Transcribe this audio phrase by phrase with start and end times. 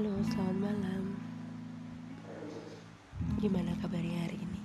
[0.00, 1.04] Halo, selamat malam.
[3.36, 4.60] Gimana kabarnya hari ini?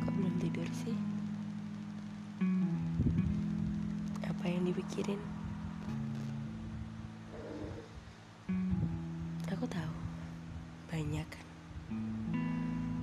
[0.00, 0.96] Kok belum tidur sih?
[4.24, 5.20] Apa yang dipikirin?
[9.52, 9.96] Aku tahu,
[10.88, 11.46] banyak kan.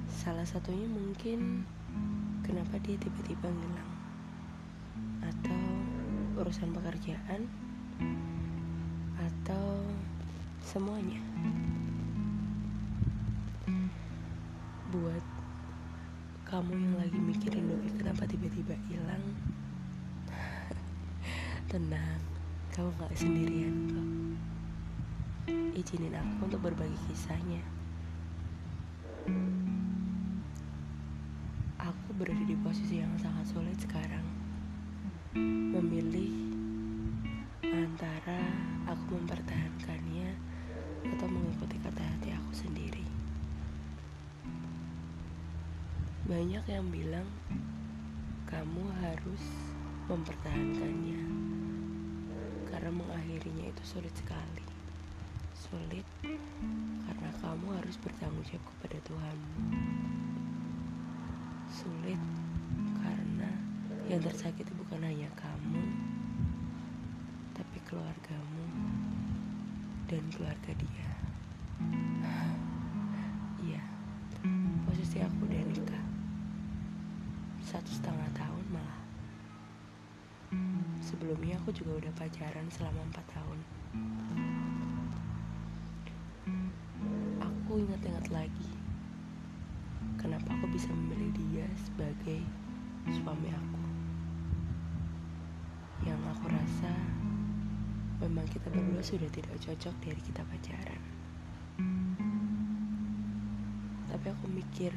[0.09, 1.69] Salah satunya mungkin
[2.41, 3.93] kenapa dia tiba-tiba ngilang.
[5.21, 5.61] Atau
[6.41, 7.45] urusan pekerjaan
[9.21, 9.85] atau
[10.61, 11.17] semuanya.
[14.93, 15.25] Buat
[16.45, 19.25] kamu yang lagi mikirin doi kenapa tiba-tiba hilang
[21.71, 22.21] tenang.
[22.71, 24.11] Kamu gak sendirian kok
[25.75, 27.63] izinin aku untuk berbagi kisahnya.
[31.81, 34.23] Aku berada di posisi yang sangat sulit sekarang.
[35.35, 36.53] Memilih
[37.65, 38.43] antara
[38.85, 40.00] aku mempertahankannya
[46.31, 47.27] Banyak yang bilang
[48.47, 49.43] kamu harus
[50.07, 51.27] mempertahankannya
[52.71, 54.63] karena mengakhirinya itu sulit sekali.
[55.51, 56.07] Sulit
[57.03, 59.59] karena kamu harus bertanggung jawab kepada Tuhanmu.
[61.67, 62.21] Sulit
[63.03, 63.51] karena
[64.07, 65.83] yang tersakiti bukan hanya kamu,
[67.51, 68.65] tapi keluargamu
[70.07, 71.11] dan keluarga dia.
[77.71, 78.99] Satu setengah tahun malah.
[80.99, 83.59] Sebelumnya aku juga udah pacaran selama empat tahun.
[87.39, 88.75] Aku ingat-ingat lagi.
[90.19, 92.43] Kenapa aku bisa memilih dia sebagai
[93.07, 93.83] suami aku.
[96.03, 96.91] Yang aku rasa
[98.19, 101.01] memang kita berdua sudah tidak cocok dari kita pacaran.
[104.11, 104.91] Tapi aku mikir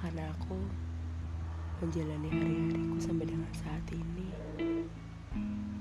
[0.00, 0.85] karena aku
[1.76, 4.32] menjalani hari-hariku sampai dengan saat ini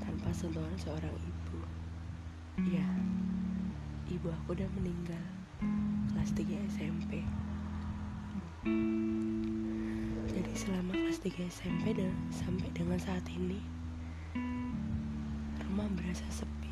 [0.04, 1.60] tanpa sentuhan seorang ibu.
[2.68, 2.84] Ya,
[4.12, 5.24] ibu aku udah meninggal
[6.12, 7.24] kelas 3 SMP.
[10.36, 13.64] Jadi selama kelas 3 SMP dan sampai dengan saat ini
[15.64, 16.72] rumah berasa sepi.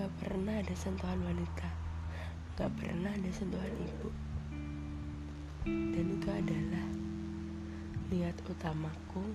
[0.00, 1.68] Gak pernah ada sentuhan wanita,
[2.56, 4.08] gak pernah ada sentuhan ibu.
[5.68, 7.05] Dan itu adalah
[8.06, 9.34] niat utamaku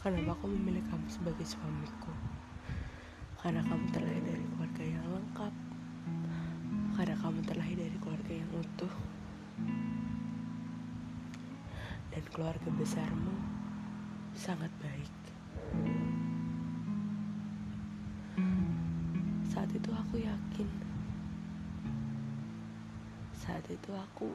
[0.00, 2.08] kenapa aku memilih kamu sebagai suamiku.
[3.44, 5.54] Karena kamu terlahir dari keluarga yang lengkap,
[6.96, 8.94] karena kamu terlahir dari keluarga yang utuh,
[12.08, 13.36] dan keluarga besarmu
[14.32, 15.12] sangat baik.
[19.52, 20.68] Saat itu aku yakin
[23.34, 24.28] Saat itu aku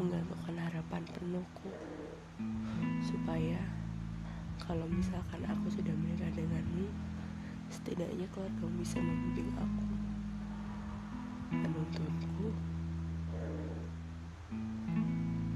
[0.00, 1.68] menggantungkan harapan penuhku.
[3.04, 3.60] Supaya
[4.60, 6.88] kalau misalkan aku sudah menikah denganmu
[7.68, 9.88] Setidaknya keluarga bisa membimbing aku
[11.52, 12.48] Menuntunku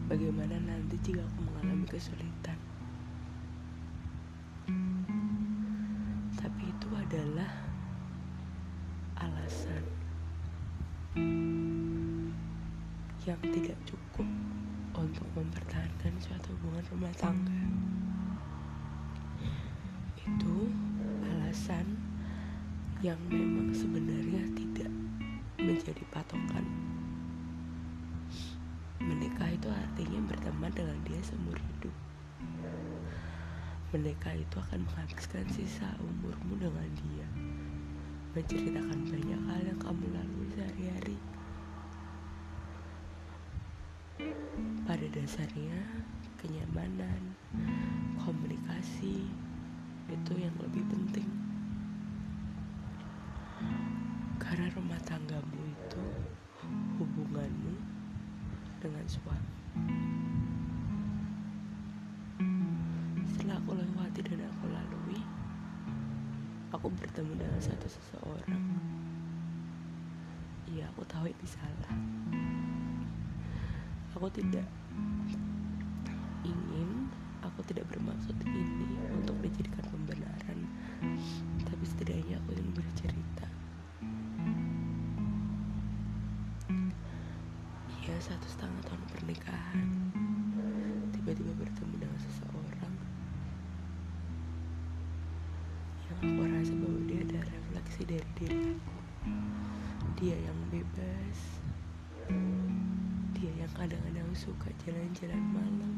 [0.05, 2.59] Bagaimana nanti jika aku mengalami kesulitan?
[6.37, 7.51] Tapi itu adalah
[9.17, 10.04] alasan
[13.25, 14.29] yang tidak cukup
[14.93, 17.61] untuk mempertahankan suatu hubungan rumah tangga.
[20.21, 20.69] Itu
[21.25, 21.97] alasan
[23.01, 24.93] yang memang sebenarnya tidak
[25.57, 26.69] menjadi patokan.
[29.01, 31.97] Menikah itu artinya berteman dengan dia seumur hidup.
[33.97, 37.29] Menikah itu akan menghabiskan sisa umurmu dengan dia
[38.35, 41.15] menceritakan banyak hal yang kamu lalui sehari-hari.
[44.85, 45.81] Pada dasarnya,
[46.37, 47.35] kenyamanan,
[48.21, 49.29] komunikasi
[50.13, 51.29] itu yang lebih penting.
[54.37, 56.05] Karena rumah tanggamu itu
[57.01, 57.75] hubunganmu
[58.79, 59.55] dengan suami.
[63.25, 65.21] Setelah aku lewati dan aku lalui,
[66.71, 68.65] aku bertemu dengan satu seseorang.
[70.69, 71.93] Iya, aku tahu ini salah.
[74.25, 74.65] Aku tidak
[76.49, 77.13] ingin,
[77.45, 80.65] aku tidak bermaksud ini untuk dijadikan pembenaran,
[81.61, 83.45] tapi setidaknya aku ingin bercerita.
[88.01, 89.93] Iya, satu setengah tahun pernikahan,
[91.13, 92.95] tiba-tiba bertemu dengan seseorang
[96.09, 98.97] yang aku rasa bahwa dia ada refleks versi dari diriku
[100.17, 101.39] dia yang bebas
[103.65, 105.97] yang kadang-kadang suka jalan-jalan malam.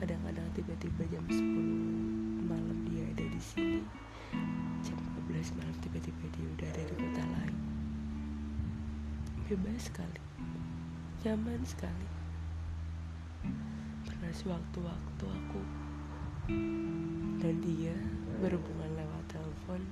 [0.00, 3.84] Kadang-kadang tiba-tiba jam 10 malam dia ada di sini.
[4.80, 4.96] Jam
[5.28, 7.56] 12 malam tiba-tiba dia udah ada di kota lain.
[9.44, 10.20] Bebas sekali.
[11.28, 12.08] Nyaman sekali.
[14.08, 15.62] Pernah sewaktu-waktu aku
[17.36, 17.92] dan dia
[18.40, 19.84] berhubungan lewat telepon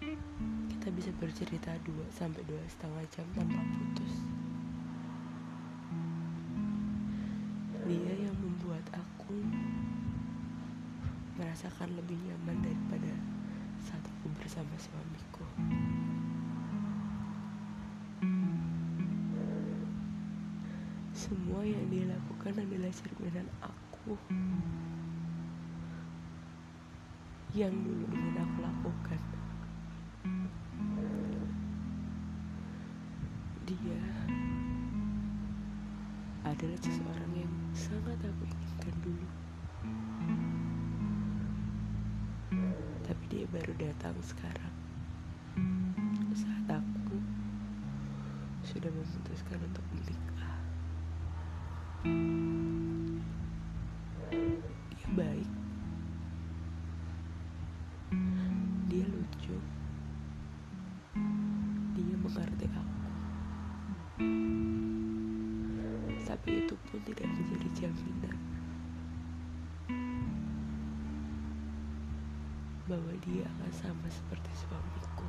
[0.00, 4.14] kita bisa bercerita dua sampai dua setengah jam tanpa putus.
[7.84, 9.36] Dia yang membuat aku
[11.36, 13.12] merasakan lebih nyaman daripada
[13.84, 15.44] saat aku bersama suamiku.
[21.12, 24.16] Semua yang dia lakukan adalah cerminan aku
[27.52, 29.39] yang dulu ingin aku lakukan
[33.64, 34.02] dia
[36.44, 39.28] adalah seseorang yang sangat aku inginkan dulu.
[43.06, 44.74] Tapi dia baru datang sekarang.
[46.36, 47.16] Saat aku
[48.66, 50.56] sudah memutuskan untuk menikah
[62.34, 63.00] mengerti aku
[66.30, 68.38] tapi itu pun tidak menjadi jaminan
[72.90, 75.28] bahwa dia akan sama seperti suamiku.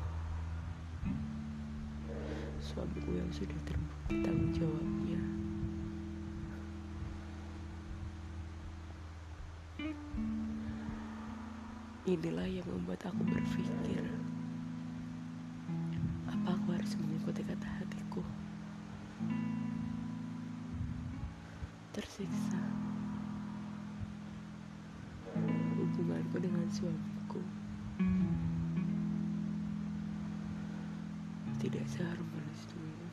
[2.58, 5.22] Suamiku yang sudah terbukti tanggung jawabnya.
[12.10, 13.71] Inilah yang membuat aku berpikir
[16.92, 18.20] harus mengikuti kata hatiku.
[21.96, 22.60] Tersiksa
[25.80, 27.40] hubunganku dengan suamiku.
[31.64, 31.86] Tidak
[32.76, 33.08] dulu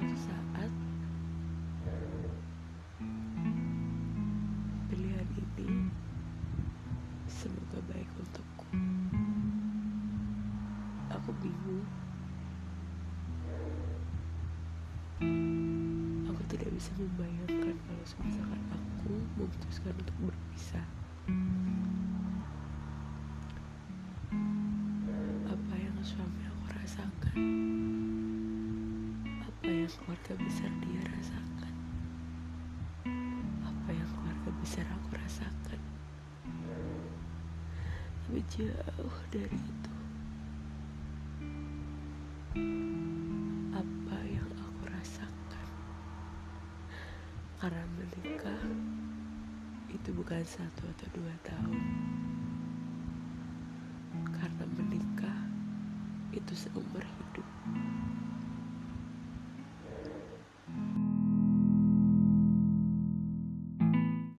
[0.00, 0.72] suatu saat
[4.88, 5.92] pilihan ini
[7.28, 8.64] semoga baik untukku.
[11.12, 11.84] Aku bingung.
[16.32, 20.86] Aku tidak bisa membayangkan kalau misalkan aku memutuskan untuk berpisah
[29.98, 31.74] keluarga besar dia rasakan.
[33.66, 35.80] Apa yang keluarga besar aku rasakan?
[38.22, 39.92] Tapi jauh dari itu.
[43.74, 45.68] Apa yang aku rasakan?
[47.58, 48.62] Karena menikah
[49.90, 51.82] itu bukan satu atau dua tahun.
[54.38, 55.38] Karena menikah
[56.30, 57.48] itu seumur hidup